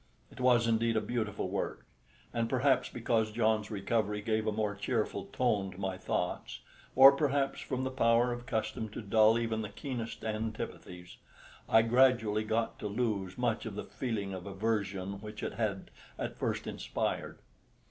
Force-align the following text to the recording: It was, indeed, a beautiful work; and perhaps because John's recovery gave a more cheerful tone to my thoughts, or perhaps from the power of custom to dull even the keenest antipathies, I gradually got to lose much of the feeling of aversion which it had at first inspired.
It 0.31 0.39
was, 0.39 0.65
indeed, 0.65 0.97
a 0.97 0.99
beautiful 0.99 1.47
work; 1.47 1.85
and 2.33 2.49
perhaps 2.49 2.89
because 2.89 3.31
John's 3.31 3.69
recovery 3.69 4.21
gave 4.23 4.47
a 4.47 4.51
more 4.51 4.73
cheerful 4.73 5.25
tone 5.25 5.69
to 5.69 5.77
my 5.79 5.95
thoughts, 5.95 6.61
or 6.95 7.11
perhaps 7.11 7.59
from 7.61 7.83
the 7.83 7.91
power 7.91 8.31
of 8.33 8.47
custom 8.47 8.89
to 8.93 9.01
dull 9.03 9.37
even 9.37 9.61
the 9.61 9.69
keenest 9.69 10.23
antipathies, 10.25 11.17
I 11.69 11.83
gradually 11.83 12.43
got 12.43 12.79
to 12.79 12.87
lose 12.87 13.37
much 13.37 13.67
of 13.67 13.75
the 13.75 13.83
feeling 13.85 14.33
of 14.33 14.47
aversion 14.47 15.21
which 15.21 15.43
it 15.43 15.53
had 15.53 15.91
at 16.17 16.35
first 16.39 16.65
inspired. 16.65 17.37